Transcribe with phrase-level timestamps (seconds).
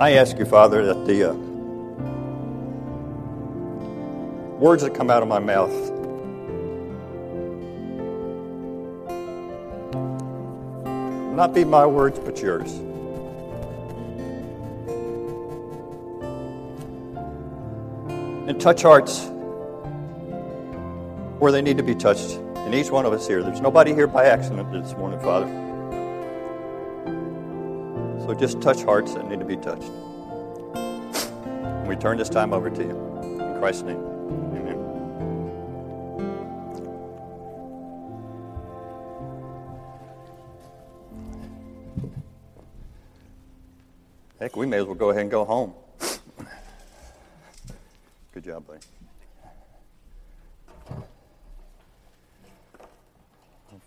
[0.00, 1.34] I ask you, Father, that the uh,
[4.60, 5.72] words that come out of my mouth
[11.34, 12.72] not be my words, but yours.
[18.48, 19.26] And touch hearts
[21.40, 23.42] where they need to be touched in each one of us here.
[23.42, 25.67] There's nobody here by accident this morning, Father.
[28.38, 29.90] Just touch hearts that need to be touched.
[31.88, 32.90] We turn this time over to you.
[33.40, 33.98] In Christ's name,
[34.54, 34.78] amen.
[44.38, 45.74] Heck, we may as well go ahead and go home.
[48.32, 48.78] Good job, buddy.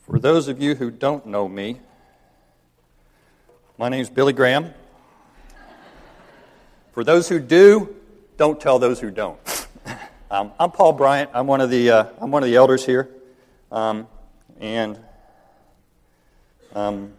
[0.05, 1.79] For those of you who don't know me,
[3.81, 4.75] my name is Billy Graham.
[6.91, 7.95] For those who do,
[8.37, 9.39] don't tell those who don't.
[10.29, 11.29] Um, I'm Paul Bryant.
[11.33, 13.09] I'm one of the, uh, I'm one of the elders here.
[13.69, 14.07] Um,
[14.61, 14.97] and
[16.73, 17.11] um,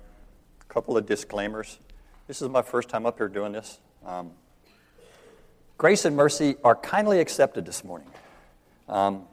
[0.63, 1.79] a couple of disclaimers.
[2.27, 3.79] This is my first time up here doing this.
[4.07, 4.31] Um,
[5.77, 8.09] grace and mercy are kindly accepted this morning.
[8.89, 9.25] Um,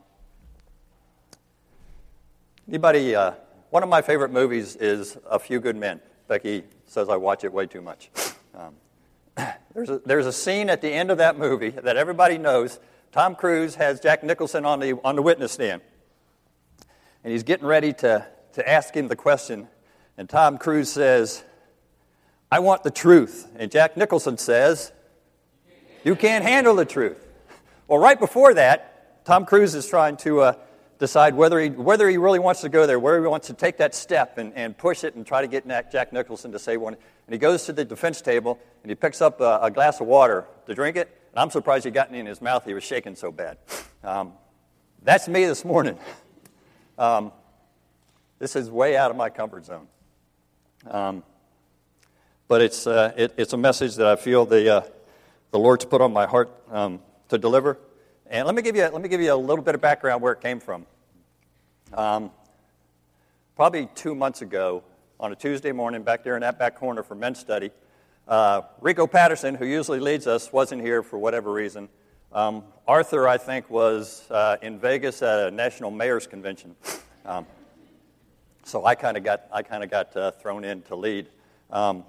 [2.68, 3.32] anybody, uh,
[3.70, 6.02] one of my favorite movies is A Few Good Men.
[6.30, 8.12] Becky says I watch it way too much.
[8.56, 8.76] Um,
[9.74, 12.80] there's, a, there's a scene at the end of that movie that everybody knows.
[13.12, 15.82] Tom Cruise has Jack Nicholson on the, on the witness stand.
[17.24, 19.68] And he's getting ready to, to ask him the question.
[20.20, 21.44] And Tom Cruise says,
[22.52, 23.48] I want the truth.
[23.56, 24.92] And Jack Nicholson says,
[26.04, 27.28] You can't handle the truth.
[27.88, 30.54] Well, right before that, Tom Cruise is trying to uh,
[31.00, 33.78] decide whether he, whether he really wants to go there, whether he wants to take
[33.78, 36.94] that step and, and push it and try to get Jack Nicholson to say one.
[36.94, 40.08] And he goes to the defense table and he picks up a, a glass of
[40.08, 41.08] water to drink it.
[41.32, 42.65] And I'm surprised he got any in his mouth.
[42.65, 43.58] He was shaking so bad.
[44.04, 44.33] Um,
[45.02, 45.98] that's me this morning.
[46.98, 47.32] Um,
[48.39, 49.88] this is way out of my comfort zone.
[50.86, 51.23] Um,
[52.49, 54.82] but it's, uh, it, it's a message that I feel the, uh,
[55.52, 56.99] the Lord's put on my heart um,
[57.30, 57.77] to deliver.
[58.32, 60.34] And let me, give you, let me give you a little bit of background where
[60.34, 60.86] it came from.
[61.95, 62.30] Um,
[63.56, 64.84] probably two months ago,
[65.20, 67.72] on a Tuesday morning, back there in that back corner for men's study,
[68.28, 71.89] uh, Rico Patterson, who usually leads us, wasn't here for whatever reason.
[72.32, 76.76] Um, Arthur, I think, was uh, in Vegas at a national mayor's convention.
[77.26, 77.48] Um,
[78.64, 81.30] so I kind of got, I got uh, thrown in to lead.
[81.72, 82.04] Um,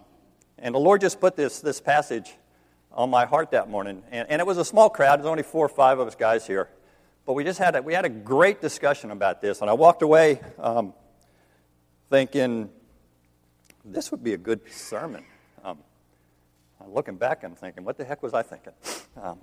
[0.58, 2.34] and the Lord just put this, this passage
[2.92, 4.02] on my heart that morning.
[4.10, 6.46] And, and it was a small crowd, there's only four or five of us guys
[6.46, 6.68] here.
[7.26, 9.60] But we just had a, we had a great discussion about this.
[9.60, 10.94] And I walked away um,
[12.08, 12.70] thinking,
[13.84, 15.24] this would be a good sermon.
[15.64, 15.78] Um,
[16.88, 18.72] looking back, I'm thinking, what the heck was I thinking?
[19.20, 19.38] Um,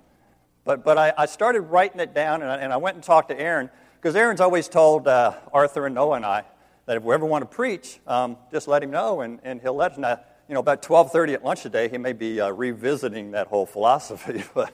[0.64, 3.30] but but I, I, started writing it down, and I, and I, went and talked
[3.30, 6.44] to Aaron, because Aaron's always told uh, Arthur and Noah and I
[6.86, 9.74] that if we ever want to preach, um, just let him know, and, and he'll
[9.74, 10.18] let us know.
[10.48, 14.42] You know, about 12.30 at lunch today, he may be uh, revisiting that whole philosophy,
[14.54, 14.72] but,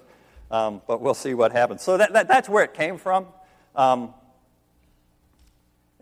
[0.48, 1.82] um, but we'll see what happens.
[1.82, 3.26] So that, that that's where it came from.
[3.74, 4.14] Um,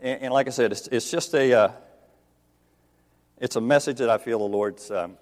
[0.03, 1.73] and, and, like I said, it's, it's just a, uh,
[3.39, 5.17] it's a message that I feel the Lord's um,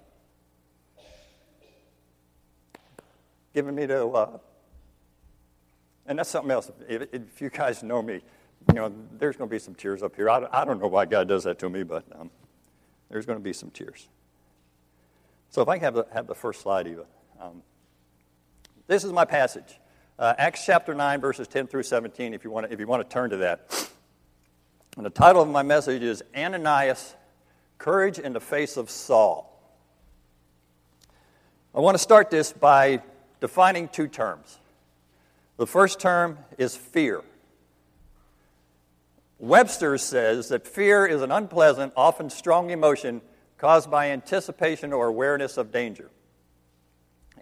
[3.53, 4.37] given me to, uh,
[6.07, 6.69] and that's something else.
[6.89, 8.21] If, if, you guys know me,
[8.67, 10.29] you know, there's going to be some tears up here.
[10.29, 12.29] I, I don't know why God does that to me, but um,
[13.09, 14.09] there's going to be some tears.
[15.51, 17.05] So if I can have the, have the first slide, Eva.
[17.39, 17.61] Um,
[18.87, 19.79] this is my passage.
[20.17, 23.07] Uh, Acts chapter 9, verses 10 through 17, if you, want to, if you want
[23.07, 23.89] to turn to that.
[24.95, 27.15] And the title of my message is Ananias
[27.77, 29.47] Courage in the Face of Saul.
[31.75, 33.01] I want to start this by
[33.41, 34.57] defining two terms.
[35.57, 37.23] The first term is fear.
[39.37, 43.21] Webster says that fear is an unpleasant, often strong emotion
[43.61, 46.09] caused by anticipation or awareness of danger.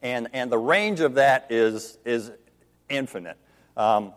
[0.01, 2.30] And, and the range of that is, is
[2.89, 3.38] infinite.
[3.77, 4.12] Um,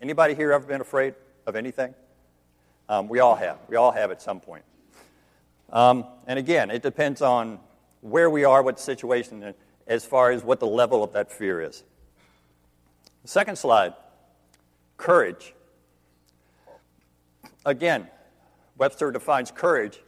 [0.00, 1.14] anybody here ever been afraid
[1.44, 1.94] of anything?
[2.88, 3.58] Um, we all have.
[3.68, 4.62] We all have at some point.
[5.72, 7.58] Um, and again, it depends on
[8.02, 9.56] where we are, what the situation, is,
[9.88, 11.82] as far as what the level of that fear is.
[13.22, 13.94] The second slide
[14.96, 15.54] courage.
[17.64, 18.06] Again,
[18.78, 19.98] Webster defines courage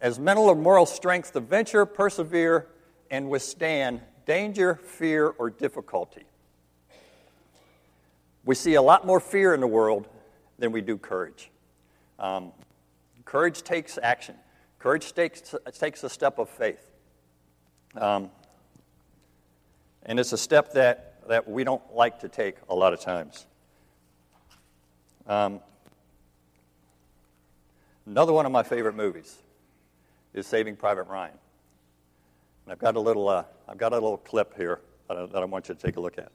[0.00, 2.66] as mental or moral strength to venture, persevere,
[3.10, 6.24] and withstand danger, fear, or difficulty.
[8.44, 10.08] We see a lot more fear in the world
[10.58, 11.50] than we do courage.
[12.18, 12.52] Um,
[13.24, 14.36] courage takes action,
[14.78, 16.90] courage takes, takes a step of faith.
[17.94, 18.30] Um,
[20.08, 23.46] And it's a step that, that we don't like to take a lot of times.
[25.26, 25.60] Um,
[28.06, 29.36] another one of my favorite movies
[30.36, 31.38] is Saving Private Ryan.
[32.64, 35.42] And I've got a little, uh, I've got a little clip here that I, that
[35.42, 36.30] I want you to take a look at.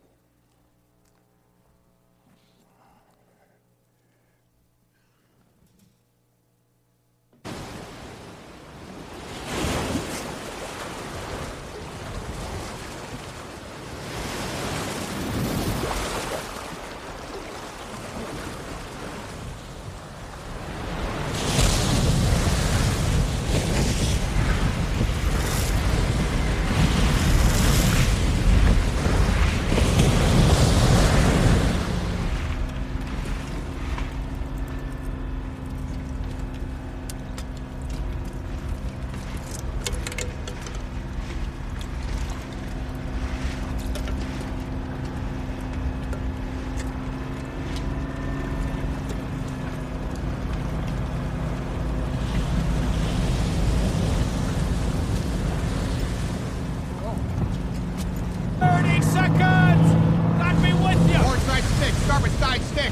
[62.21, 62.91] Starboard side stick.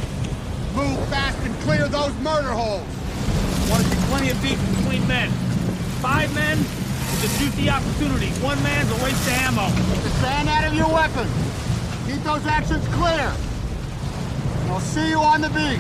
[0.75, 2.85] Move fast and clear those murder holes.
[3.69, 5.29] Want to see plenty of beat between men.
[6.01, 8.29] Five men is a juicy opportunity.
[8.41, 9.67] One man's a waste of ammo.
[9.67, 11.31] Get the sand out of your weapons.
[12.07, 13.33] Keep those actions clear.
[14.71, 15.79] I'll see you on the beach.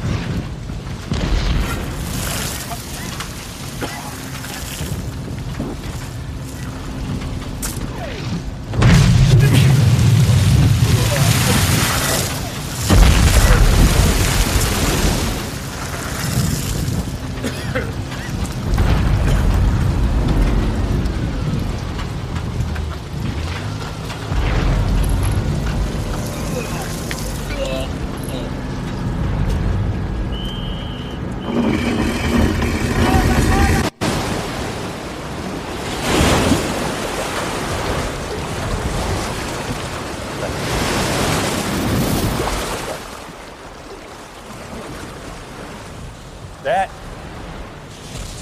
[46.61, 46.89] That,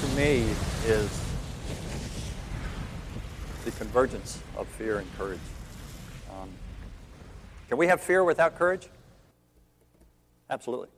[0.00, 0.44] to me,
[0.84, 1.08] is
[3.64, 5.40] the convergence of fear and courage.
[6.30, 6.48] Um,
[7.68, 8.88] can we have fear without courage?
[10.48, 10.88] Absolutely.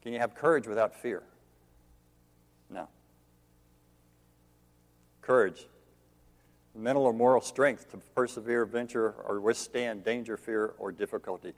[0.00, 1.24] Can you have courage without fear?
[2.70, 2.86] No.
[5.22, 5.66] Courage,
[6.72, 11.52] mental or moral strength to persevere, venture, or withstand danger, fear, or difficulty.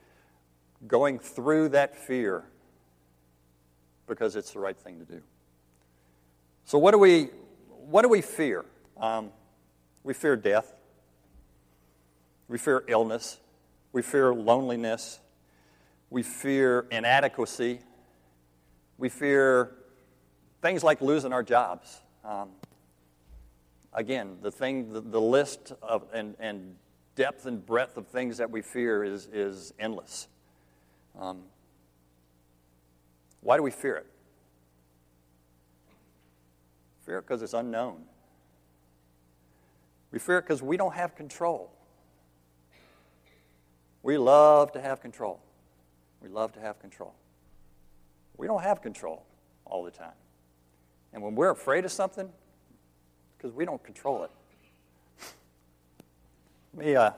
[0.87, 2.45] Going through that fear
[4.07, 5.21] because it's the right thing to do.
[6.65, 7.25] So, what do we,
[7.69, 8.65] what do we fear?
[8.99, 9.33] Um,
[10.03, 10.73] we fear death.
[12.49, 13.39] We fear illness.
[13.93, 15.21] We fear loneliness.
[16.11, 17.81] We fear inadequacy.
[18.97, 19.77] We fear
[20.63, 22.01] things like losing our jobs.
[22.25, 22.51] Um,
[23.93, 26.75] again, the thing, the, the list of and, and
[27.15, 30.29] depth and breadth of things that we fear is, is endless.
[31.19, 31.43] Um,
[33.41, 34.07] why do we fear it?
[37.05, 38.03] Fear it because it's unknown.
[40.11, 41.71] We fear it because we don't have control.
[44.03, 45.41] We love to have control.
[46.23, 47.15] We love to have control.
[48.37, 49.25] We don't have control
[49.65, 50.13] all the time.
[51.13, 52.29] And when we're afraid of something,
[53.37, 54.31] because we don't control it.
[56.75, 57.11] Let me uh,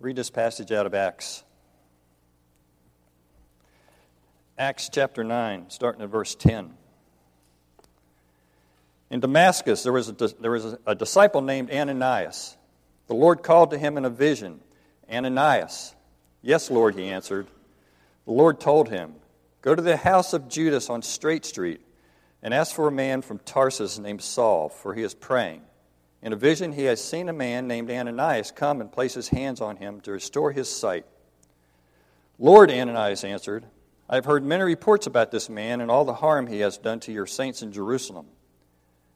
[0.00, 1.44] read this passage out of Acts.
[4.58, 6.74] Acts chapter 9, starting at verse 10.
[9.10, 12.56] In Damascus, there was, a, there was a disciple named Ananias.
[13.12, 14.60] The Lord called to him in a vision,
[15.06, 15.94] Ananias.
[16.40, 17.46] Yes, Lord, he answered.
[18.24, 19.16] The Lord told him,
[19.60, 21.82] Go to the house of Judas on Straight Street
[22.42, 25.60] and ask for a man from Tarsus named Saul, for he is praying.
[26.22, 29.60] In a vision, he has seen a man named Ananias come and place his hands
[29.60, 31.04] on him to restore his sight.
[32.38, 33.66] Lord, Ananias answered,
[34.08, 37.00] I have heard many reports about this man and all the harm he has done
[37.00, 38.28] to your saints in Jerusalem.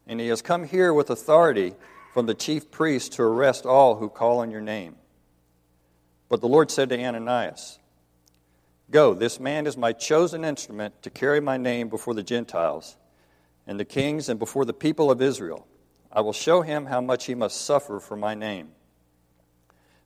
[0.06, 1.74] And he has come here with authority
[2.16, 4.96] from the chief priests to arrest all who call on your name.
[6.30, 7.78] But the Lord said to Ananias,
[8.90, 12.96] Go, this man is my chosen instrument to carry my name before the Gentiles
[13.66, 15.66] and the kings and before the people of Israel.
[16.10, 18.68] I will show him how much he must suffer for my name.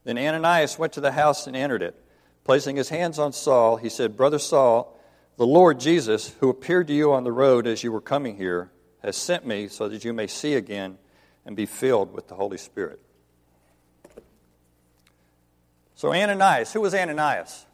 [0.03, 1.95] Then Ananias went to the house and entered it.
[2.43, 4.99] Placing his hands on Saul, he said, Brother Saul,
[5.37, 8.69] the Lord Jesus, who appeared to you on the road as you were coming here,
[9.01, 10.97] has sent me so that you may see again
[11.45, 12.99] and be filled with the Holy Spirit.
[15.95, 17.65] So, Ananias, who was Ananias?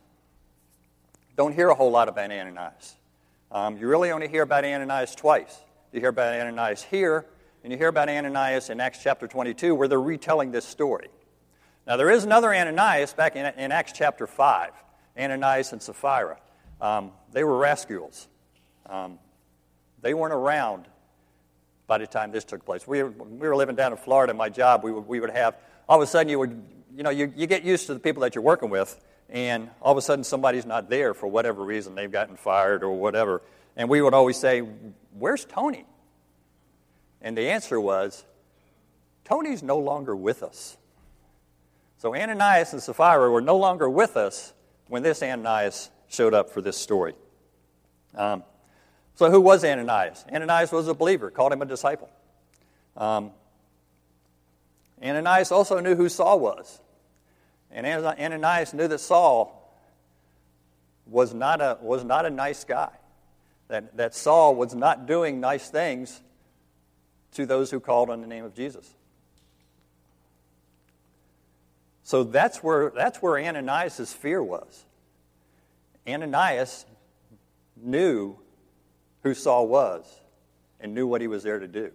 [1.37, 2.95] Don't hear a whole lot about Ananias.
[3.51, 5.57] Um, you really only hear about Ananias twice.
[5.93, 7.25] You hear about Ananias here,
[7.63, 11.07] and you hear about Ananias in Acts chapter 22, where they're retelling this story.
[11.85, 14.71] Now, there is another Ananias back in, in Acts chapter 5,
[15.17, 16.37] Ananias and Sapphira.
[16.81, 18.27] Um, they were rascals.
[18.87, 19.19] Um,
[20.01, 20.85] they weren't around
[21.87, 22.85] by the time this took place.
[22.85, 24.33] We were, we were living down in Florida.
[24.33, 25.55] My job, we would, we would have,
[25.87, 26.61] all of a sudden, you would,
[26.95, 29.93] you know, you, you get used to the people that you're working with, and all
[29.93, 31.95] of a sudden somebody's not there for whatever reason.
[31.95, 33.41] They've gotten fired or whatever.
[33.75, 34.59] And we would always say,
[35.17, 35.85] Where's Tony?
[37.21, 38.23] And the answer was,
[39.23, 40.77] Tony's no longer with us.
[41.97, 44.53] So Ananias and Sapphira were no longer with us
[44.87, 47.15] when this Ananias showed up for this story.
[48.15, 48.43] Um,
[49.17, 50.23] so who was Ananias?
[50.31, 52.07] Ananias was a believer, called him a disciple.
[52.95, 53.31] Um,
[55.03, 56.79] Ananias also knew who Saul was.
[57.71, 59.75] And Ananias knew that Saul
[61.07, 62.91] was not a, was not a nice guy,
[63.69, 66.21] that, that Saul was not doing nice things
[67.33, 68.87] to those who called on the name of Jesus.
[72.03, 74.85] So that's where, that's where Ananias' fear was.
[76.07, 76.85] Ananias
[77.75, 78.37] knew
[79.27, 80.21] who Saul was
[80.79, 81.91] and knew what he was there to do.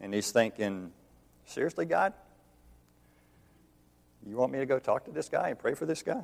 [0.00, 0.92] And he's thinking,
[1.46, 2.12] seriously, God?
[4.26, 6.22] You want me to go talk to this guy and pray for this guy?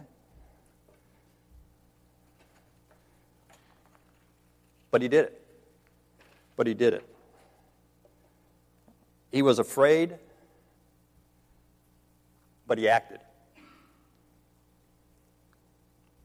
[4.91, 5.43] But he did it.
[6.57, 7.09] But he did it.
[9.31, 10.17] He was afraid,
[12.67, 13.21] but he acted.
[13.57, 13.63] I'm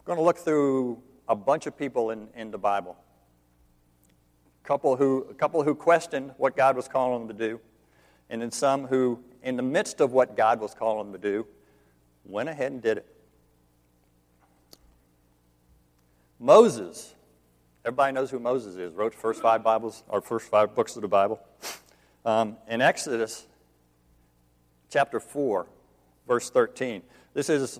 [0.05, 2.97] going to look through a bunch of people in, in the Bible.
[4.63, 7.59] Couple, who, a couple who questioned what God was calling them to do,
[8.29, 11.45] and then some who, in the midst of what God was calling them to do,
[12.25, 13.05] went ahead and did it.
[16.39, 17.13] Moses,
[17.83, 21.01] everybody knows who Moses is, wrote the first five Bibles, or first five books of
[21.01, 21.41] the Bible.
[22.25, 23.45] Um, in Exodus
[24.89, 25.67] chapter 4,
[26.25, 27.01] verse 13,
[27.33, 27.79] this is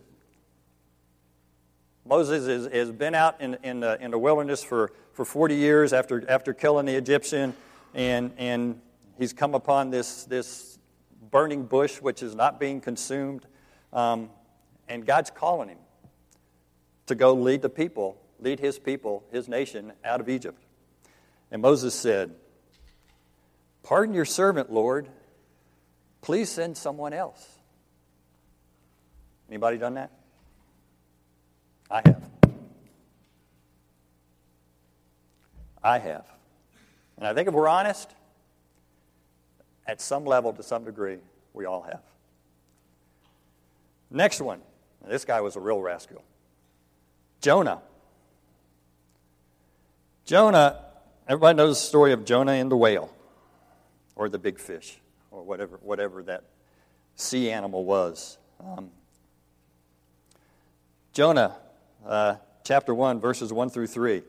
[2.06, 6.30] Moses has been out in, in, the, in the wilderness for, for 40 years after,
[6.30, 7.56] after killing the Egyptian,
[7.94, 8.82] and, and
[9.18, 10.78] he's come upon this, this
[11.32, 13.46] burning bush which is not being consumed.
[13.92, 14.30] Um,
[14.90, 15.78] and God's calling him
[17.06, 20.62] to go lead the people, lead his people, his nation, out of Egypt.
[21.52, 22.34] And Moses said,
[23.84, 25.08] Pardon your servant, Lord.
[26.22, 27.46] Please send someone else.
[29.50, 30.10] Anybody done that?
[31.92, 32.33] I have.
[35.84, 36.26] I have.
[37.18, 38.10] And I think if we're honest,
[39.86, 41.18] at some level, to some degree,
[41.54, 42.02] we all have.
[44.10, 44.62] Next one.
[45.06, 46.24] This guy was a real rascal.
[47.42, 47.82] Jonah.
[50.26, 50.80] Jonah,
[51.28, 53.14] everybody knows the story of Jonah and the whale,
[54.16, 54.98] or the big fish,
[55.32, 56.46] or whatever, whatever that
[57.16, 58.38] sea animal was.
[58.64, 58.92] Um,
[61.12, 61.58] Jonah,
[62.06, 64.24] uh, chapter 1, verses 1 through 3.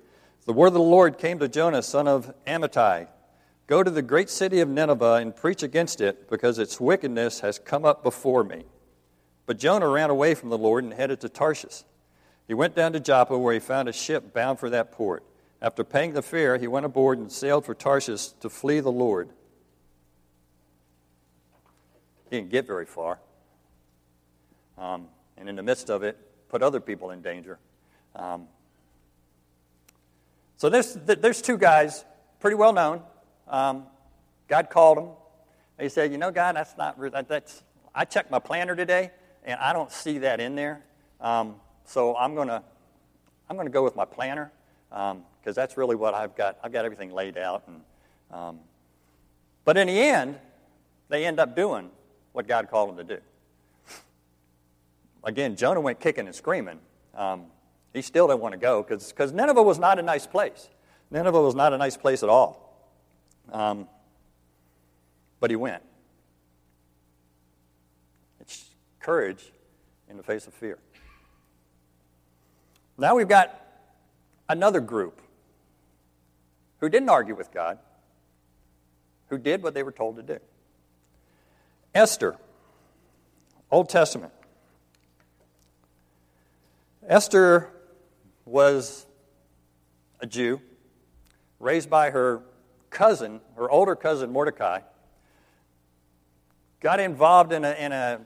[0.47, 3.09] The word of the Lord came to Jonah, son of Amittai
[3.67, 7.59] Go to the great city of Nineveh and preach against it, because its wickedness has
[7.59, 8.65] come up before me.
[9.47, 11.83] But Jonah ran away from the Lord and headed to Tarshish.
[12.47, 15.25] He went down to Joppa, where he found a ship bound for that port.
[15.63, 19.31] After paying the fare, he went aboard and sailed for Tarshish to flee the Lord.
[22.29, 23.19] He didn't get very far.
[24.77, 25.09] Um,
[25.39, 26.19] and in the midst of it,
[26.51, 27.59] put other people in danger.
[28.15, 28.49] Um,
[30.65, 32.07] so there's, there's two guys,
[32.41, 33.03] pretty well known.
[33.49, 33.85] Um,
[34.49, 35.09] God called them.
[35.79, 37.63] He said, You know, God, that's not, that's,
[37.95, 39.11] I checked my planner today
[39.45, 40.83] and I don't see that in there.
[41.21, 42.63] Um, so I'm going to
[43.51, 44.51] I'm going to go with my planner
[44.89, 46.57] because um, that's really what I've got.
[46.65, 47.65] I've got everything laid out.
[47.67, 47.83] And,
[48.31, 48.61] um,
[49.67, 50.39] but in the end,
[51.11, 51.91] they end up doing
[52.33, 53.23] what God called them to do.
[55.25, 56.79] Again, Jonah went kicking and screaming.
[57.15, 57.49] Um,
[57.95, 60.69] he still didn't want to go because Nineveh was not a nice place.
[61.11, 62.91] Nineveh was not a nice place at all.
[63.53, 63.89] Um,
[65.39, 65.83] but he went.
[68.41, 68.65] It's
[68.99, 69.53] courage
[70.11, 70.79] in the face of fear.
[72.99, 73.61] Now we've got
[74.49, 75.21] another group
[76.81, 77.79] who didn't argue with God,
[79.29, 80.39] who did what they were told to do.
[81.95, 82.37] Esther,
[83.71, 84.33] Old Testament.
[87.07, 87.71] Esther
[88.45, 89.07] was
[90.21, 90.61] a Jew
[91.61, 92.43] raised by her
[92.91, 94.81] cousin, her older cousin Mordecai,
[96.81, 98.21] got involved in a, in a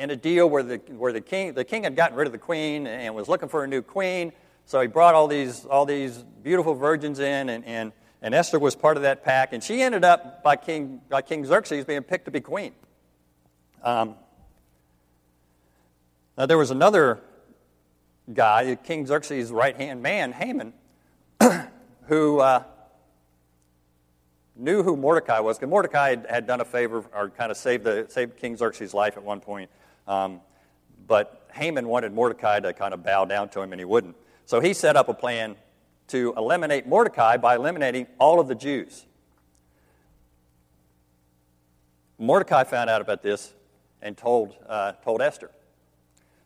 [0.00, 2.38] in a deal where the, where the king, the king had gotten rid of the
[2.38, 4.32] queen and was looking for a new queen.
[4.64, 7.92] So he brought all these, all these beautiful virgins in, and, and,
[8.22, 9.52] and Esther was part of that pack.
[9.52, 12.72] And she ended up, by King, by King Xerxes, being picked to be queen.
[13.82, 14.14] Um,
[16.38, 17.20] now, there was another
[18.32, 20.72] guy, King Xerxes' right hand man, Haman,
[22.06, 22.64] who uh,
[24.56, 25.58] knew who Mordecai was.
[25.58, 28.94] Because Mordecai had, had, done a favor or kind of saved, the, saved King Xerxes'
[28.94, 29.70] life at one point.
[30.06, 30.40] Um,
[31.06, 34.16] but Haman wanted Mordecai to kind of bow down to him, and he wouldn't.
[34.46, 35.56] So he set up a plan
[36.08, 39.06] to eliminate Mordecai by eliminating all of the Jews.
[42.18, 43.54] Mordecai found out about this
[44.02, 45.50] and told, uh, told Esther.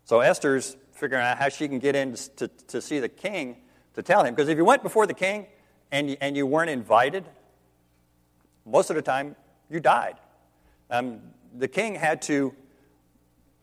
[0.05, 3.57] So Esther's figuring out how she can get in to, to see the king
[3.95, 4.35] to tell him.
[4.35, 5.47] Because if you went before the king
[5.93, 7.25] and you, and you weren't invited,
[8.65, 9.37] most of the time
[9.69, 10.17] you died.
[10.91, 11.21] Um,
[11.57, 12.55] the king had to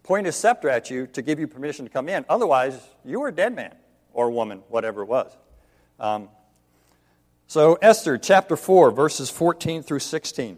[0.04, 2.26] point his scepter at you to give you permission to come in.
[2.30, 3.76] Otherwise, you were a dead man
[4.14, 5.36] or woman, whatever it was.
[6.00, 6.30] Um,
[7.48, 10.58] so, Esther chapter 4, verses 14 through 16.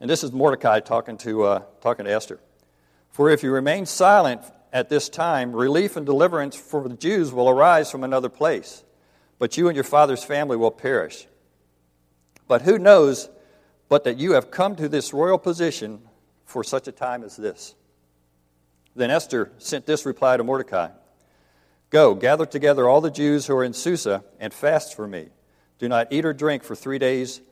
[0.00, 2.38] And this is Mordecai talking to, uh, talking to Esther.
[3.10, 7.48] For if you remain silent at this time, relief and deliverance for the Jews will
[7.48, 8.82] arise from another place,
[9.38, 11.26] but you and your father's family will perish.
[12.48, 13.28] But who knows
[13.88, 16.00] but that you have come to this royal position
[16.46, 17.74] for such a time as this?
[18.96, 20.88] Then Esther sent this reply to Mordecai
[21.90, 25.28] Go, gather together all the Jews who are in Susa and fast for me.
[25.78, 27.42] Do not eat or drink for three days,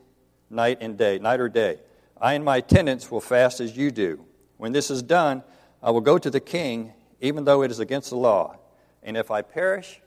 [0.49, 1.79] night and day, night or day.
[2.19, 4.25] I and my attendants will fast as you do.
[4.57, 5.43] When this is done,
[5.83, 8.57] I will go to the king, even though it is against the law.
[9.03, 10.01] And if I perish,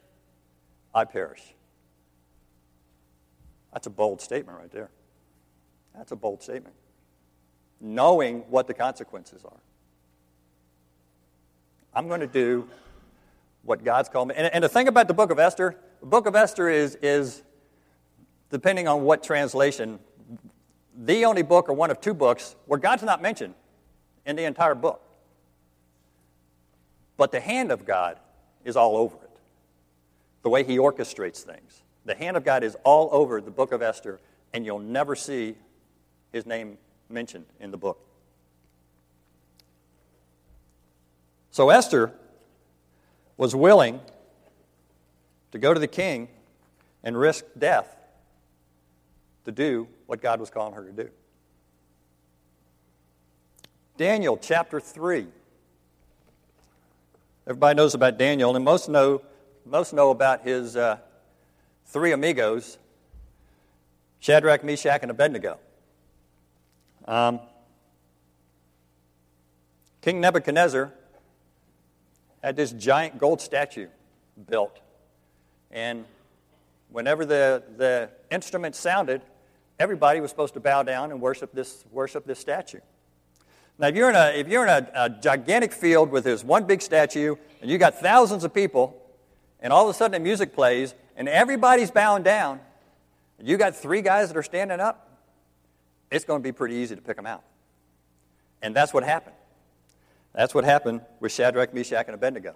[0.94, 1.42] I perish.
[3.72, 4.90] That's a bold statement right there.
[5.96, 6.76] That's a bold statement.
[7.80, 9.60] Knowing what the consequences are.
[11.94, 12.68] I'm going to do
[13.64, 14.36] what God's called me.
[14.36, 17.44] And, and the thing about the book of Esther, the book of Esther is, is,
[18.50, 20.00] depending on what translation,
[20.96, 23.54] the only book or one of two books where God's not mentioned
[24.26, 25.02] in the entire book.
[27.18, 28.18] But the hand of God
[28.66, 29.40] is all over it,
[30.42, 31.84] the way He orchestrates things.
[32.06, 34.20] The hand of God is all over the book of Esther,
[34.54, 35.56] and you'll never see
[36.32, 36.78] His name
[37.10, 38.00] mentioned in the book.
[41.52, 42.12] So Esther
[43.38, 44.00] was willing
[45.52, 46.28] to go to the king
[47.04, 47.96] and risk death
[49.46, 51.10] to do what God was calling her to do.
[53.98, 55.28] Daniel chapter 3.
[57.46, 59.22] Everybody knows about Daniel, and most know,
[59.66, 60.98] most know about his uh,
[61.88, 62.78] three amigos
[64.20, 65.60] Shadrach, Meshach, and Abednego.
[67.06, 67.42] Um,
[70.02, 70.94] King Nebuchadnezzar
[72.42, 73.90] had this giant gold statue
[74.50, 74.80] built.
[75.70, 76.06] And
[76.90, 79.22] whenever the, the instrument sounded,
[79.78, 82.80] everybody was supposed to bow down and worship this, worship this statue.
[83.80, 86.66] Now, if you're in, a, if you're in a, a gigantic field with this one
[86.66, 89.00] big statue and you got thousands of people,
[89.60, 92.60] and all of a sudden the music plays and everybody's bowing down,
[93.40, 95.10] and you got three guys that are standing up,
[96.12, 97.44] it's going to be pretty easy to pick them out.
[98.62, 99.36] And that's what happened.
[100.34, 102.56] That's what happened with Shadrach, Meshach, and Abednego.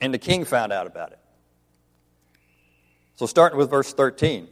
[0.00, 1.18] And the king found out about it.
[3.16, 4.48] So, starting with verse 13.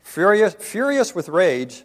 [0.00, 1.84] Furious, furious with rage,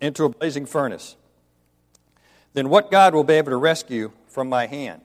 [0.00, 1.16] into a blazing furnace.
[2.52, 5.02] Then what God will be able to rescue from my hand?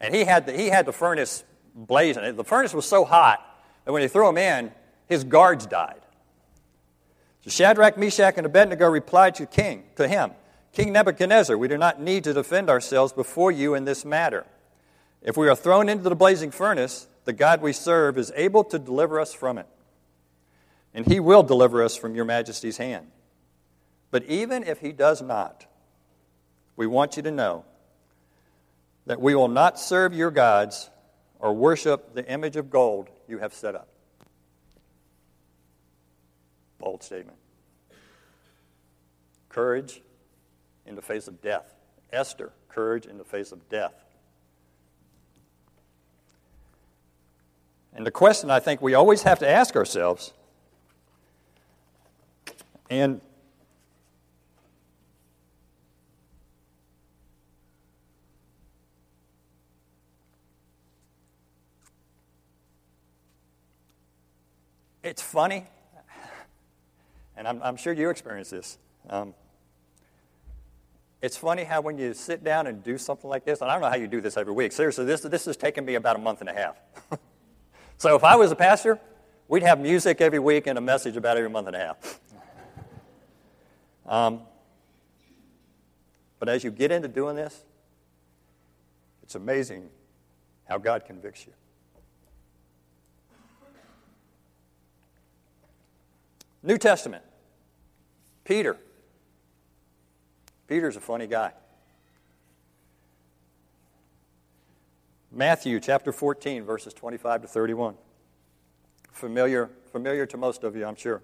[0.00, 2.36] And he had the, he had the furnace blazing.
[2.36, 3.40] The furnace was so hot
[3.84, 4.72] that when he threw him in,
[5.06, 6.00] his guards died.
[7.42, 10.32] So Shadrach, Meshach, and Abednego replied to king, to him,
[10.72, 14.46] King Nebuchadnezzar, we do not need to defend ourselves before you in this matter.
[15.20, 18.78] If we are thrown into the blazing furnace, the God we serve is able to
[18.78, 19.66] deliver us from it.
[20.94, 23.06] And he will deliver us from your majesty's hand.
[24.12, 25.66] But even if he does not,
[26.76, 27.64] we want you to know
[29.06, 30.90] that we will not serve your gods
[31.40, 33.88] or worship the image of gold you have set up.
[36.78, 37.38] Bold statement.
[39.48, 40.02] Courage
[40.86, 41.74] in the face of death
[42.12, 43.94] Esther, courage in the face of death.
[47.94, 50.34] And the question I think we always have to ask ourselves,
[52.90, 53.22] and
[65.02, 65.64] it's funny,
[67.36, 68.78] and I'm, I'm, sure you experience this.
[69.08, 69.34] Um,
[71.20, 73.82] it's funny how when you sit down and do something like this, and I don't
[73.82, 74.72] know how you do this every week.
[74.72, 76.76] Seriously, this, this has taken me about a month and a half.
[77.98, 78.98] so if I was a pastor,
[79.48, 82.20] we'd have music every week and a message about every month and a half.
[84.04, 84.40] Um,
[86.40, 87.62] but as you get into doing this,
[89.22, 89.88] it's amazing
[90.68, 91.52] how God convicts you.
[96.62, 97.24] New Testament,
[98.44, 98.76] Peter.
[100.68, 101.52] Peter's a funny guy.
[105.30, 107.94] Matthew chapter 14, verses 25 to 31.
[109.12, 111.22] Familiar, familiar to most of you, I'm sure.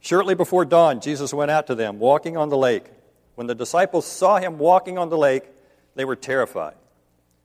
[0.00, 2.84] Shortly before dawn, Jesus went out to them, walking on the lake.
[3.34, 5.44] When the disciples saw him walking on the lake,
[5.96, 6.74] they were terrified.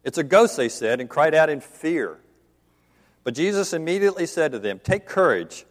[0.03, 2.19] It's a ghost, they said, and cried out in fear.
[3.23, 5.65] But Jesus immediately said to them, Take courage.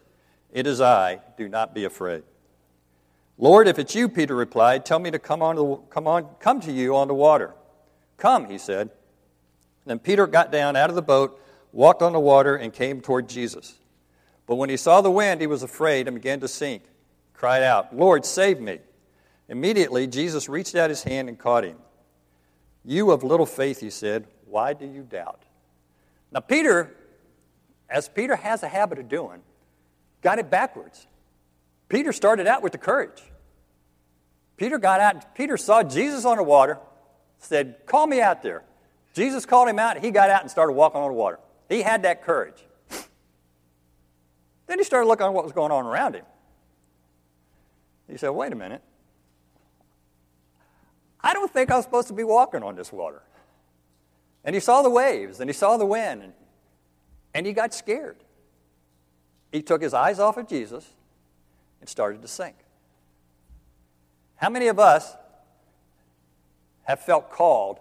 [0.53, 1.19] It is I.
[1.35, 2.23] Do not be afraid.
[3.37, 6.61] Lord, if it's you, Peter replied, tell me to come, on the, come, on, come
[6.61, 7.55] to you on the water.
[8.17, 8.91] Come, he said.
[9.85, 13.27] Then Peter got down out of the boat, walked on the water, and came toward
[13.27, 13.79] Jesus.
[14.45, 16.83] But when he saw the wind, he was afraid and began to sink.
[17.33, 18.79] Cried out, Lord, save me.
[19.49, 21.77] Immediately, Jesus reached out his hand and caught him.
[22.85, 25.41] You of little faith, he said, why do you doubt?
[26.31, 26.95] Now, Peter,
[27.89, 29.41] as Peter has a habit of doing,
[30.23, 31.05] got it backwards.
[31.89, 33.21] Peter started out with the courage.
[34.57, 36.79] Peter got out, Peter saw Jesus on the water,
[37.37, 38.63] said, Call me out there.
[39.13, 41.39] Jesus called him out, he got out and started walking on the water.
[41.69, 42.63] He had that courage.
[44.65, 46.25] Then he started looking at what was going on around him.
[48.09, 48.81] He said, Wait a minute.
[51.21, 53.21] I don't think I'm supposed to be walking on this water.
[54.43, 56.33] And he saw the waves and he saw the wind and,
[57.33, 58.17] and he got scared.
[59.53, 60.83] He took his eyes off of Jesus
[61.79, 62.55] and started to sink.
[64.35, 65.15] How many of us
[66.85, 67.79] have felt called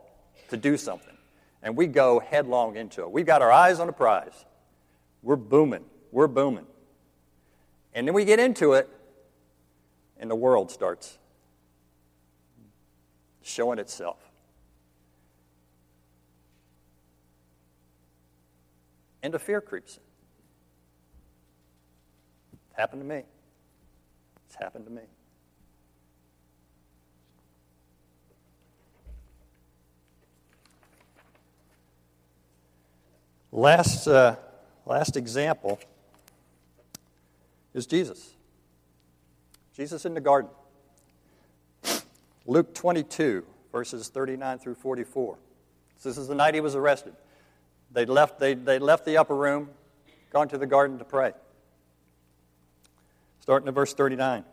[0.50, 1.16] to do something
[1.62, 3.10] and we go headlong into it?
[3.10, 4.44] We've got our eyes on the prize.
[5.22, 5.86] We're booming.
[6.12, 6.66] We're booming.
[7.94, 8.86] And then we get into it
[10.18, 11.16] and the world starts
[13.40, 14.18] showing itself.
[19.22, 20.11] And the fear creeps in.
[22.72, 23.22] Happened to me.
[24.46, 25.02] It's happened to me.
[33.50, 34.36] Last, uh,
[34.86, 35.78] last example
[37.74, 38.30] is Jesus.
[39.74, 40.50] Jesus in the garden.
[42.46, 45.36] Luke 22, verses 39 through 44.
[45.98, 47.14] So this is the night he was arrested.
[47.92, 49.68] They left, they, they left the upper room,
[50.30, 51.32] gone to the garden to pray.
[53.42, 54.44] Starting at verse 39.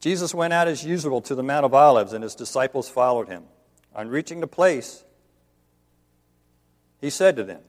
[0.00, 3.44] Jesus went out as usual to the Mount of Olives, and his disciples followed him.
[3.94, 5.04] On reaching the place,
[7.00, 7.60] he said to them,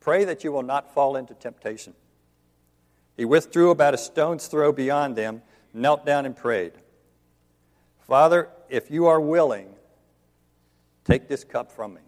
[0.00, 1.94] Pray that you will not fall into temptation.
[3.16, 6.72] He withdrew about a stone's throw beyond them, knelt down, and prayed,
[8.00, 9.68] Father, if you are willing,
[11.04, 12.00] take this cup from me.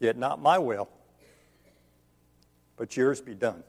[0.00, 0.88] Yet not my will,
[2.76, 3.62] but yours be done.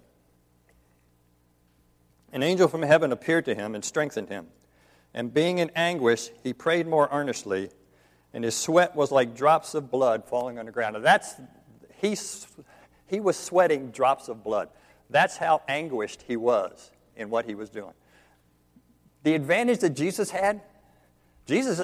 [2.32, 4.48] An angel from heaven appeared to him and strengthened him.
[5.13, 7.70] And being in anguish, he prayed more earnestly,
[8.34, 10.94] and his sweat was like drops of blood falling on the ground.
[10.94, 11.36] Now that's,
[11.98, 12.15] he,
[13.08, 14.70] he was sweating drops of blood.
[15.10, 17.91] That's how anguished he was in what he was doing.
[19.24, 20.62] The advantage that Jesus had,
[21.46, 21.84] Jesus,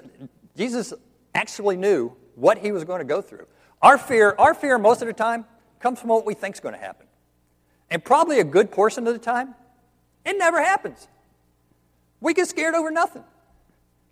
[0.56, 0.94] Jesus
[1.36, 3.46] actually knew what he was going to go through.
[3.82, 5.46] Our fear, our fear most of the time
[5.80, 7.08] comes from what we think is going to happen.
[7.90, 9.56] And probably a good portion of the time,
[10.26, 11.08] it never happens.
[12.20, 13.24] We get scared over nothing.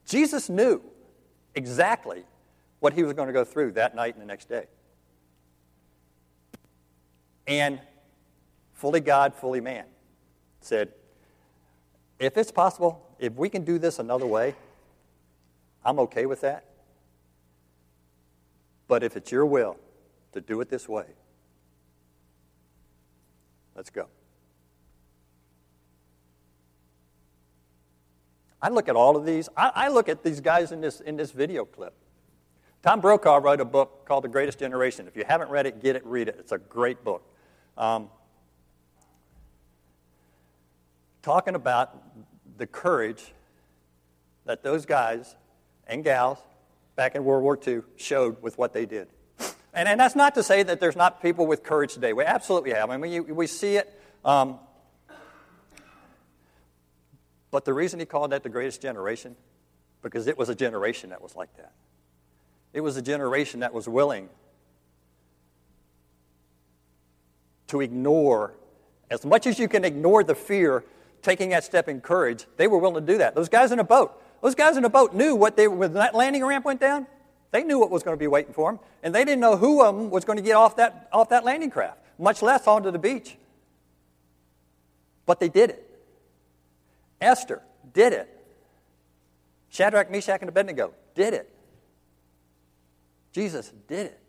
[0.06, 0.82] Jesus knew
[1.56, 2.24] exactly
[2.80, 4.66] what he was going to go through that night and the next day.
[7.48, 7.80] And
[8.74, 9.86] fully God, fully man,
[10.62, 10.92] said,
[12.20, 14.56] if it's possible, if we can do this another way,
[15.84, 16.66] I'm okay with that.
[18.88, 19.78] But if it's your will
[20.34, 21.06] to do it this way,
[23.76, 24.08] let's go.
[28.62, 29.48] I look at all of these.
[29.56, 31.94] I, I, look at these guys in this, in this video clip.
[32.82, 35.08] Tom Brokaw wrote a book called The Greatest Generation.
[35.08, 36.38] If you haven't read it, get it, read it.
[36.40, 37.24] It's a great book.
[37.78, 38.10] Um,
[41.22, 42.02] talking about
[42.58, 43.34] the courage
[44.46, 45.36] that those guys
[45.88, 46.40] and gals
[46.96, 49.08] back in World War II showed with what they did.
[49.74, 52.14] And, and that's not to say that there's not people with courage today.
[52.14, 52.90] We absolutely have.
[52.90, 54.02] I mean, we, we see it.
[54.24, 54.60] Um,
[57.52, 59.36] but the reason he called that the greatest generation,
[60.02, 61.74] because it was a generation that was like that.
[62.74, 64.30] It was a generation that was willing
[67.68, 68.54] to ignore,
[69.10, 70.84] as much as you can ignore the fear,
[71.22, 73.36] taking that step in courage, they were willing to do that.
[73.36, 76.14] Those guys in a boat, those guys in the boat knew what they, when that
[76.14, 77.08] landing ramp went down,
[77.50, 79.84] they knew what was going to be waiting for them, and they didn't know who
[79.84, 82.92] of them was going to get off that, off that landing craft, much less onto
[82.92, 83.38] the beach.
[85.26, 86.00] But they did it.
[87.20, 88.30] Esther did it.
[89.72, 91.52] Shadrach, Meshach, and Abednego did it.
[93.32, 94.20] Jesus did it.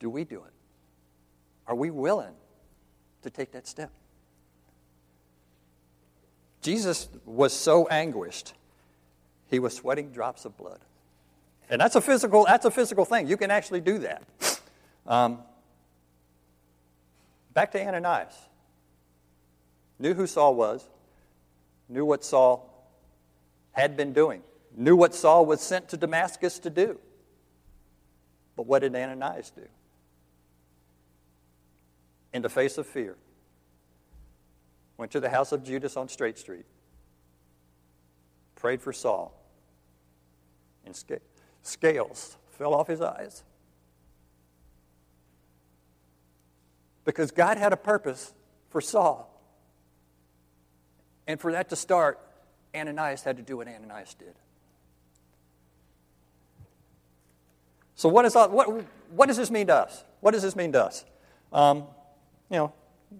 [0.00, 0.52] Do we do it?
[1.66, 2.32] Are we willing
[3.20, 3.90] to take that step?
[6.64, 8.54] Jesus was so anguished,
[9.50, 10.80] he was sweating drops of blood.
[11.68, 13.28] And that's a physical, that's a physical thing.
[13.28, 14.22] You can actually do that.
[15.06, 15.40] Um,
[17.52, 18.34] back to Ananias.
[19.98, 20.88] Knew who Saul was,
[21.90, 22.70] knew what Saul
[23.72, 24.42] had been doing,
[24.74, 26.98] knew what Saul was sent to Damascus to do.
[28.56, 29.66] But what did Ananias do?
[32.32, 33.16] In the face of fear,
[34.96, 36.66] went to the house of Judas on Straight Street,
[38.54, 39.38] prayed for Saul,
[40.84, 40.94] and
[41.62, 43.42] scales fell off his eyes.
[47.04, 48.32] Because God had a purpose
[48.70, 49.30] for Saul.
[51.26, 52.18] And for that to start,
[52.74, 54.34] Ananias had to do what Ananias did.
[57.94, 60.04] So, what, is, what, what does this mean to us?
[60.20, 61.04] What does this mean to us?
[61.52, 61.84] Um,
[62.50, 62.72] you know,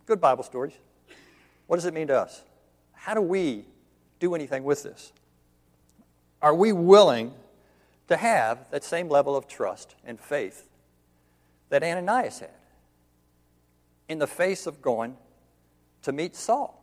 [0.07, 0.73] good Bible stories.
[1.66, 2.42] What does it mean to us?
[2.92, 3.64] How do we
[4.20, 5.12] do anything with this?
[6.42, 7.33] Are we willing
[8.09, 10.68] to have that same level of trust and faith
[11.70, 12.50] that Ananias had
[14.09, 15.16] in the face of going
[16.03, 16.81] to meet Saul?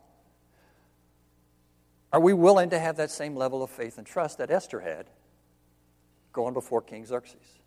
[2.12, 5.06] Are we willing to have that same level of faith and trust that Esther had
[6.32, 7.60] going before King Xerxes?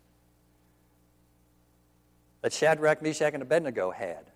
[2.42, 4.30] That Shadrach, Meshach, and Abednego had,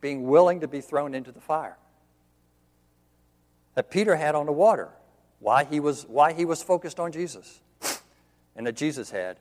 [0.00, 1.76] being willing to be thrown into the fire?
[3.74, 4.88] That Peter had on the water,
[5.38, 7.60] why he was, why he was focused on Jesus,
[8.54, 9.38] and that Jesus had,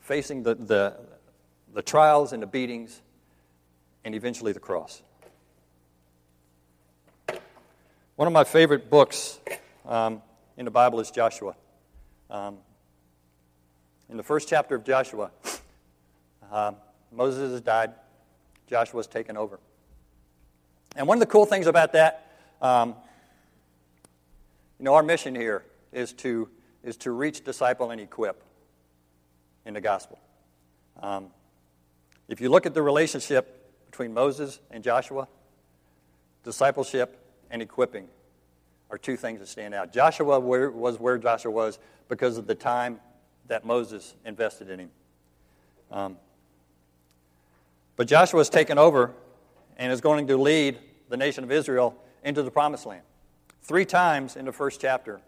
[0.00, 0.96] facing the, the,
[1.74, 3.00] the trials and the beatings,
[4.04, 5.02] and eventually the cross.
[8.16, 9.38] One of my favorite books
[9.86, 10.22] um,
[10.56, 11.54] in the Bible is Joshua.
[12.30, 12.58] Um,
[14.08, 15.30] in the first chapter of Joshua,
[16.50, 16.72] uh,
[17.12, 17.92] Moses has died,
[18.66, 19.60] Joshua has taken over.
[20.96, 22.27] And one of the cool things about that
[22.60, 22.94] um,
[24.78, 26.48] you know, our mission here is to,
[26.82, 28.42] is to reach, disciple, and equip
[29.64, 30.18] in the gospel.
[31.02, 31.26] Um,
[32.28, 35.28] if you look at the relationship between Moses and Joshua,
[36.44, 37.18] discipleship
[37.50, 38.08] and equipping
[38.90, 39.92] are two things that stand out.
[39.92, 43.00] Joshua was where Joshua was because of the time
[43.48, 44.90] that Moses invested in him.
[45.90, 46.16] Um,
[47.96, 49.12] but Joshua has taken over
[49.76, 53.02] and is going to lead the nation of Israel into the promised land.
[53.62, 55.20] Three times in the first chapter,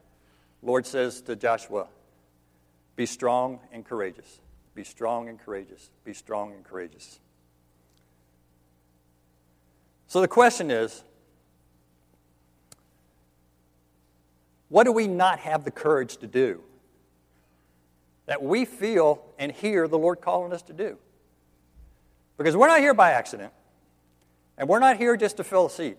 [0.63, 1.87] Lord says to Joshua,
[2.97, 4.41] Be strong and courageous.
[4.75, 5.91] Be strong and courageous.
[6.05, 7.19] Be strong and courageous.
[10.07, 11.05] So the question is
[14.69, 16.63] what do we not have the courage to do
[18.27, 20.97] that we feel and hear the Lord calling us to do?
[22.39, 23.53] Because we're not here by accident,
[24.57, 25.99] and we're not here just to fill a seat.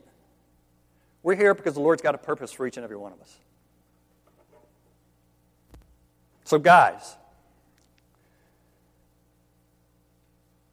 [1.23, 3.37] We're here because the Lord's got a purpose for each and every one of us.
[6.45, 7.15] So, guys,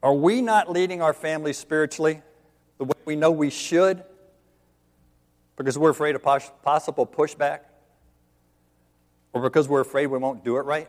[0.02, 2.22] are we not leading our families spiritually
[2.78, 4.02] the way we know we should
[5.56, 7.60] because we're afraid of possible pushback?
[9.32, 10.88] Or because we're afraid we won't do it right?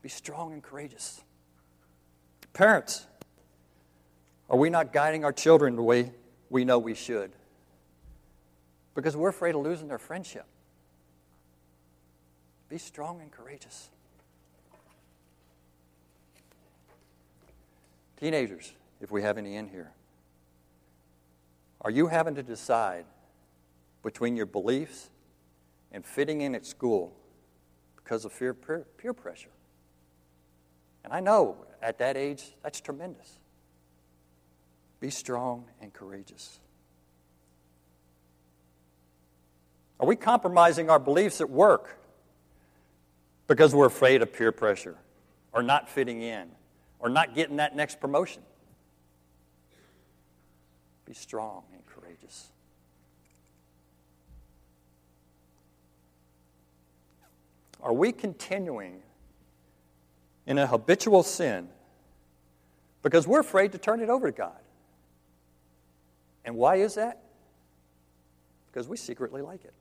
[0.00, 1.20] Be strong and courageous.
[2.52, 3.06] Parents,
[4.48, 6.12] are we not guiding our children the way
[6.48, 7.32] we know we should?
[8.94, 10.46] Because we're afraid of losing their friendship.
[12.68, 13.90] Be strong and courageous.
[18.18, 19.92] Teenagers, if we have any in here,
[21.80, 23.04] are you having to decide
[24.02, 25.10] between your beliefs
[25.92, 27.14] and fitting in at school
[27.96, 29.50] because of fear, peer, peer pressure?
[31.04, 33.38] And I know at that age, that's tremendous.
[35.00, 36.60] Be strong and courageous.
[40.00, 41.98] Are we compromising our beliefs at work
[43.46, 44.96] because we're afraid of peer pressure
[45.52, 46.48] or not fitting in
[46.98, 48.42] or not getting that next promotion?
[51.06, 52.48] Be strong and courageous.
[57.82, 59.02] Are we continuing
[60.46, 61.68] in a habitual sin
[63.02, 64.58] because we're afraid to turn it over to God?
[66.46, 67.22] And why is that?
[68.66, 69.74] Because we secretly like it.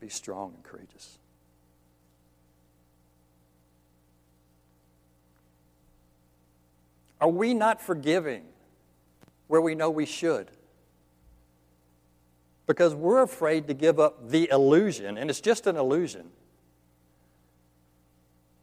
[0.00, 1.18] Be strong and courageous.
[7.20, 8.44] Are we not forgiving
[9.46, 10.50] where we know we should?
[12.66, 16.30] Because we're afraid to give up the illusion, and it's just an illusion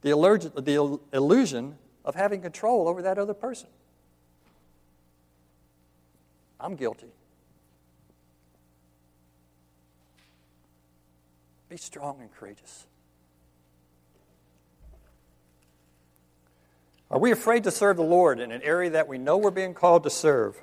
[0.02, 3.68] the illusion, the illusion of having control over that other person.
[6.60, 7.08] I'm guilty.
[11.70, 12.86] Be strong and courageous.
[17.10, 19.74] Are we afraid to serve the Lord in an area that we know we're being
[19.74, 20.62] called to serve?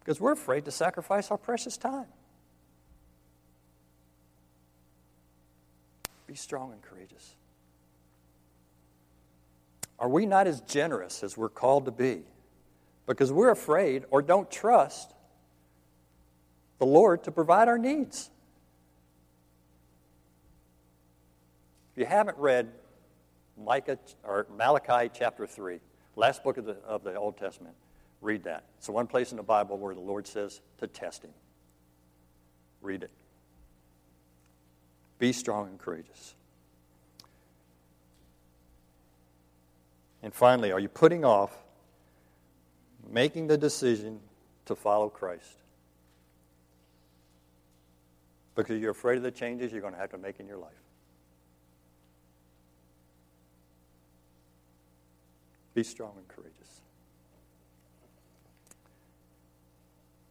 [0.00, 2.06] Because we're afraid to sacrifice our precious time.
[6.26, 7.34] Be strong and courageous.
[9.98, 12.22] Are we not as generous as we're called to be?
[13.06, 15.12] Because we're afraid or don't trust
[16.80, 18.30] the Lord to provide our needs.
[21.92, 22.68] If you haven't read
[23.62, 25.78] Micah or Malachi chapter 3,
[26.16, 27.74] last book of the, of the Old Testament,
[28.22, 28.64] read that.
[28.78, 31.32] It's the one place in the Bible where the Lord says to test him.
[32.80, 33.10] Read it.
[35.18, 36.34] Be strong and courageous.
[40.22, 41.54] And finally, are you putting off
[43.10, 44.20] making the decision
[44.64, 45.60] to follow Christ?
[48.54, 50.70] Because you're afraid of the changes you're going to have to make in your life.
[55.74, 56.80] Be strong and courageous.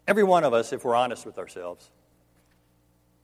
[0.08, 1.90] Every one of us, if we're honest with ourselves,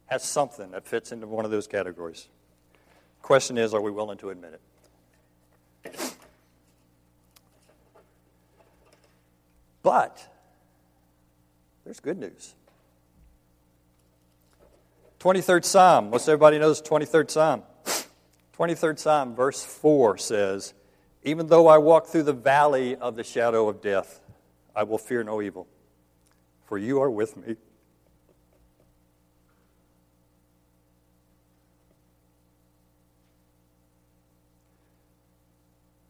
[0.05, 2.27] has something that fits into one of those categories.
[3.21, 4.61] Question is, are we willing to admit it?
[9.81, 10.27] But
[11.83, 12.55] there's good news.
[15.19, 16.09] 23rd Psalm.
[16.09, 17.63] Most everybody knows 23rd Psalm.
[18.57, 20.73] 23rd Psalm, verse 4 says,
[21.23, 24.21] Even though I walk through the valley of the shadow of death,
[24.75, 25.67] I will fear no evil,
[26.65, 27.55] for you are with me.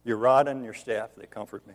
[0.03, 1.73] Your rod and your staff, they comfort me.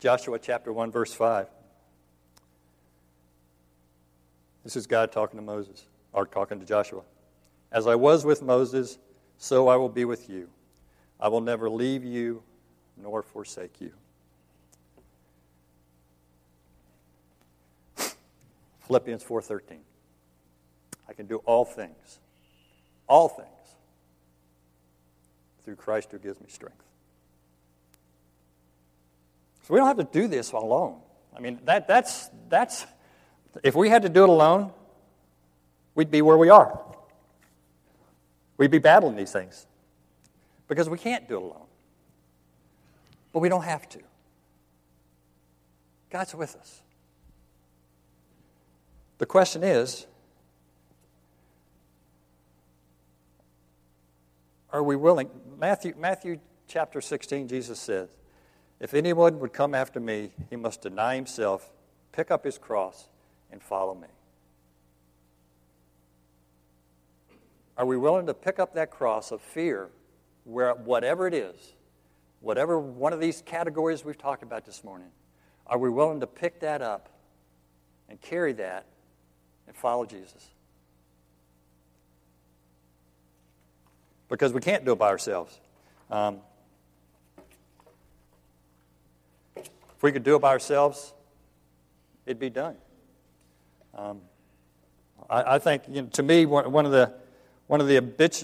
[0.00, 1.46] Joshua chapter 1, verse 5.
[4.68, 7.00] This is God talking to Moses, or talking to Joshua.
[7.72, 8.98] As I was with Moses,
[9.38, 10.50] so I will be with you.
[11.18, 12.42] I will never leave you
[12.94, 13.92] nor forsake you.
[18.80, 19.78] Philippians 4:13.
[21.08, 22.18] I can do all things.
[23.08, 23.48] All things
[25.64, 26.84] through Christ who gives me strength.
[29.62, 31.00] So we don't have to do this alone.
[31.34, 32.84] I mean, that, that's, that's
[33.62, 34.72] if we had to do it alone,
[35.94, 36.78] we'd be where we are.
[38.56, 39.66] We'd be battling these things
[40.66, 41.66] because we can't do it alone.
[43.32, 44.00] But we don't have to.
[46.10, 46.82] God's with us.
[49.18, 50.06] The question is
[54.72, 55.30] are we willing?
[55.58, 58.08] Matthew, Matthew chapter 16, Jesus says,
[58.80, 61.70] If anyone would come after me, he must deny himself,
[62.12, 63.08] pick up his cross,
[63.50, 64.08] and follow me?
[67.76, 69.88] Are we willing to pick up that cross of fear,
[70.44, 71.74] where whatever it is,
[72.40, 75.08] whatever one of these categories we've talked about this morning,
[75.66, 77.08] are we willing to pick that up
[78.08, 78.86] and carry that
[79.68, 80.48] and follow Jesus?
[84.28, 85.60] Because we can't do it by ourselves.
[86.10, 86.38] Um,
[89.56, 91.12] if we could do it by ourselves,
[92.26, 92.76] it'd be done.
[93.98, 94.20] Um,
[95.28, 97.12] I, I, think, you know, to me, one, of the
[97.66, 97.98] one of the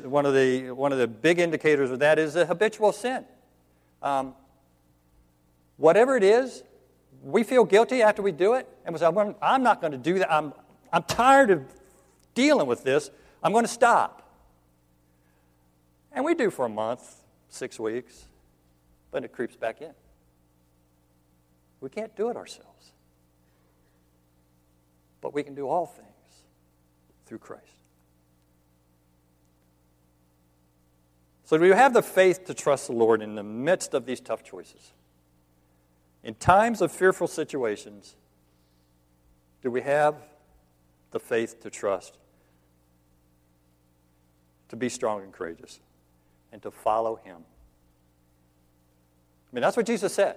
[0.04, 3.24] one of the one of the big indicators of that is a habitual sin.
[4.02, 4.34] Um,
[5.76, 6.64] whatever it is,
[7.22, 10.18] we feel guilty after we do it, and we say, "I'm not going to do
[10.18, 10.32] that.
[10.32, 10.52] I'm
[10.92, 11.62] I'm tired of
[12.34, 13.10] dealing with this.
[13.40, 14.28] I'm going to stop."
[16.12, 18.26] And we do for a month, six weeks,
[19.12, 19.92] but it creeps back in.
[21.80, 22.93] We can't do it ourselves.
[25.24, 26.42] But we can do all things
[27.24, 27.64] through Christ.
[31.46, 34.20] So, do you have the faith to trust the Lord in the midst of these
[34.20, 34.92] tough choices?
[36.22, 38.16] In times of fearful situations,
[39.62, 40.16] do we have
[41.10, 42.18] the faith to trust,
[44.68, 45.80] to be strong and courageous,
[46.52, 47.36] and to follow Him?
[49.50, 50.36] I mean, that's what Jesus said.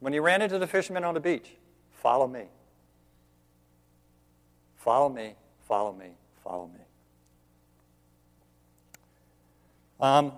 [0.00, 1.52] When he ran into the fishermen on the beach,
[1.90, 2.48] follow me.
[4.86, 5.34] Follow me,
[5.66, 6.10] follow me,
[6.44, 6.78] follow me.
[9.98, 10.32] Um,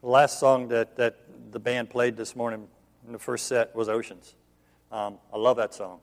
[0.00, 1.14] the last song that, that
[1.52, 2.66] the band played this morning
[3.06, 4.34] in the first set was Oceans.
[4.90, 6.00] Um, I love that song.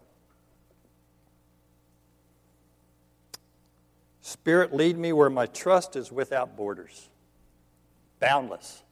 [4.21, 7.09] Spirit, lead me where my trust is without borders,
[8.21, 8.83] boundless.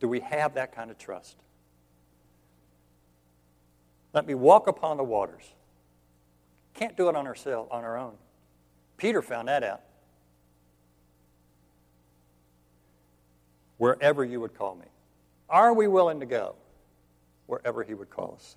[0.00, 1.36] Do we have that kind of trust?
[4.12, 5.44] Let me walk upon the waters.
[6.78, 8.12] Can't do it on, ourselves, on our own.
[8.98, 9.80] Peter found that out.
[13.78, 14.84] Wherever you would call me.
[15.50, 16.54] Are we willing to go
[17.46, 18.56] wherever he would call us?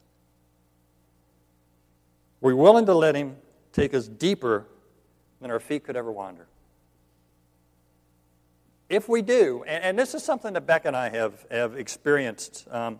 [2.41, 3.37] We're willing to let him
[3.73, 4.67] take us deeper
[5.41, 6.45] than our feet could ever wander.
[8.87, 12.67] If we do, and, and this is something that Beck and I have, have experienced
[12.69, 12.99] um,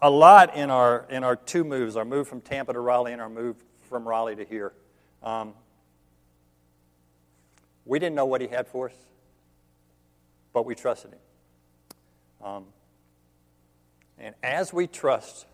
[0.00, 3.20] a lot in our, in our two moves our move from Tampa to Raleigh and
[3.20, 3.56] our move
[3.88, 4.72] from Raleigh to here.
[5.22, 5.54] Um,
[7.84, 8.96] we didn't know what he had for us,
[10.52, 11.18] but we trusted him.
[12.46, 12.64] Um,
[14.18, 15.46] and as we trust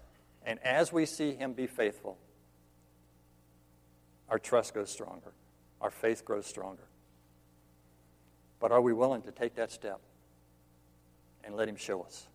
[0.45, 2.19] and as we see him be faithful,
[4.29, 5.33] our trust goes stronger,
[5.81, 6.83] our faith grows stronger.
[8.65, 10.01] But are we willing to take that step
[11.45, 12.27] and let Him show us?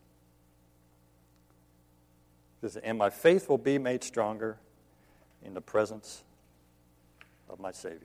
[2.83, 4.57] And my faith will be made stronger
[5.43, 6.23] in the presence
[7.49, 7.99] of my Savior.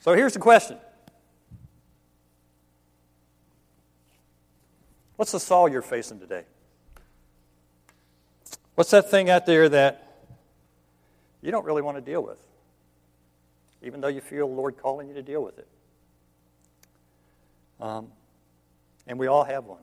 [0.00, 0.78] So here's the question
[5.16, 6.44] What's the Saul you're facing today?
[8.74, 10.22] What's that thing out there that
[11.42, 12.38] you don't really want to deal with?
[13.82, 15.68] even though you feel the Lord calling you to deal with it.
[17.80, 18.08] Um,
[19.06, 19.82] and we all have one.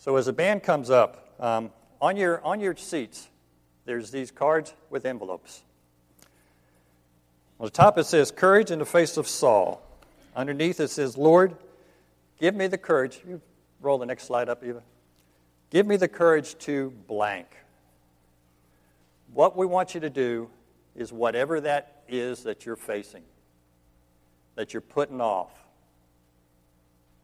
[0.00, 1.70] So as the band comes up, um,
[2.00, 3.28] on, your, on your seats,
[3.84, 5.62] there's these cards with envelopes.
[7.60, 9.82] On the top it says, Courage in the face of Saul.
[10.34, 11.54] Underneath it says, Lord,
[12.40, 13.20] give me the courage.
[13.28, 13.42] You
[13.82, 14.82] roll the next slide up, Eva.
[15.68, 17.48] Give me the courage to blank.
[19.34, 20.48] What we want you to do
[20.96, 23.22] is whatever that is that you're facing,
[24.54, 25.52] that you're putting off.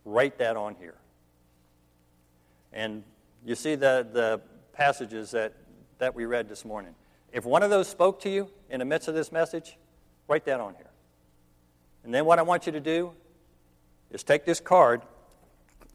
[0.04, 0.96] Write that on here.
[2.76, 3.04] And
[3.42, 4.40] you see the, the
[4.74, 5.54] passages that,
[5.96, 6.94] that we read this morning.
[7.32, 9.78] If one of those spoke to you in the midst of this message,
[10.28, 10.90] write that on here.
[12.04, 13.12] And then what I want you to do
[14.10, 15.00] is take this card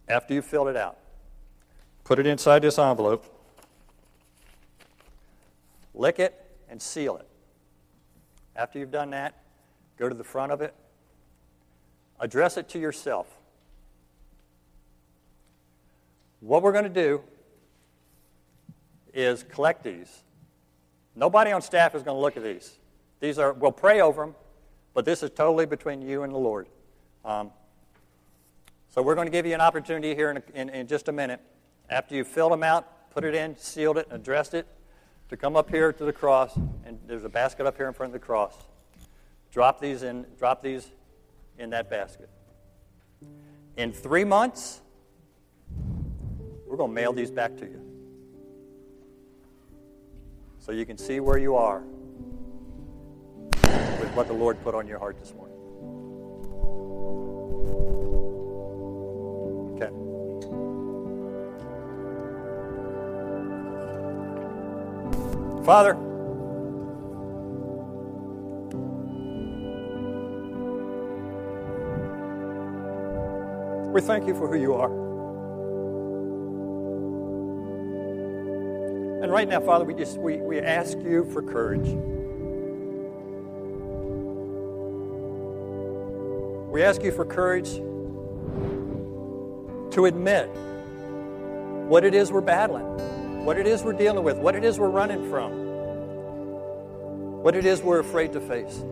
[0.09, 0.97] after you've filled it out,
[2.03, 3.25] put it inside this envelope,
[5.93, 6.33] lick it,
[6.67, 7.27] and seal it.
[8.55, 9.43] After you've done that,
[9.97, 10.73] go to the front of it,
[12.19, 13.37] address it to yourself.
[16.41, 17.21] What we're going to do
[19.13, 20.23] is collect these.
[21.15, 22.77] Nobody on staff is going to look at these.
[23.19, 24.35] These are, we'll pray over them,
[24.93, 26.67] but this is totally between you and the Lord.
[27.23, 27.51] Um,
[28.89, 31.39] so we're going to give you an opportunity here in, in, in just a minute.
[31.89, 34.65] After you've filled them out, put it in, sealed it, addressed it,
[35.29, 38.09] to come up here to the cross, and there's a basket up here in front
[38.09, 38.55] of the cross.
[39.51, 40.89] Drop these in, drop these
[41.59, 42.29] in that basket.
[43.77, 44.80] In three months,
[46.71, 47.81] we're going to mail these back to you.
[50.59, 51.81] So you can see where you are
[53.99, 55.57] with what the Lord put on your heart this morning.
[59.75, 59.91] Okay.
[65.65, 65.95] Father,
[73.91, 75.10] we thank you for who you are.
[79.21, 81.87] And right now, Father, we just we, we ask you for courage.
[86.71, 87.69] We ask you for courage
[89.93, 90.47] to admit
[91.87, 94.89] what it is we're battling, what it is we're dealing with, what it is we're
[94.89, 95.51] running from,
[97.43, 98.83] what it is we're afraid to face.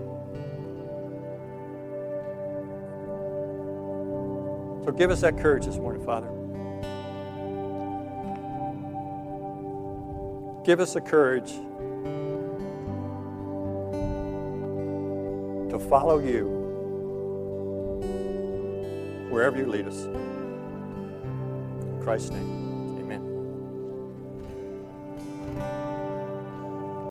[4.85, 6.27] So give us that courage this morning, Father.
[10.69, 11.49] Give us the courage
[15.71, 16.45] to follow you
[19.31, 20.03] wherever you lead us.
[20.05, 22.68] In Christ's name.